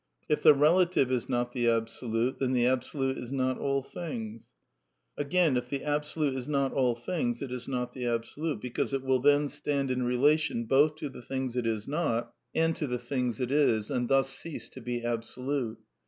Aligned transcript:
If 0.27 0.41
the 0.41 0.55
relative 0.55 1.11
is 1.11 1.29
not 1.29 1.51
the 1.51 1.69
Absolute, 1.69 2.39
then 2.39 2.53
the 2.53 2.65
Absolute 2.65 3.19
is 3.19 3.31
not 3.31 3.59
all 3.59 3.83
things. 3.83 4.51
Again, 5.15 5.55
if 5.57 5.69
the 5.69 5.81
Abso 5.81 6.17
lute 6.17 6.33
is 6.35 6.47
not 6.47 6.73
all 6.73 6.95
things 6.95 7.39
it 7.43 7.51
is 7.51 7.67
not 7.67 7.93
the 7.93 8.07
Absolute; 8.07 8.59
because 8.61 8.93
it 8.95 9.03
will 9.03 9.19
then 9.19 9.47
stand 9.47 9.91
in 9.91 10.01
relation 10.01 10.63
both 10.65 10.95
to 10.95 11.09
the 11.09 11.21
things 11.21 11.55
it 11.55 11.67
is 11.67 11.87
not 11.87 12.33
and 12.55 12.75
to 12.77 12.85
132 12.85 12.85
A 12.87 12.89
DEFENCE 12.97 13.09
OF 13.11 13.11
IDEALISM 13.11 13.13
the 13.13 13.13
things 13.15 13.41
it 13.41 13.51
is^ 13.51 13.95
and 13.95 14.07
thus 14.09 14.29
cease 14.31 14.69
to 14.69 14.81
be 14.81 15.03
Absolute. 15.05 15.77